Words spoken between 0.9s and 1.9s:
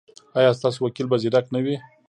به زیرک نه وي؟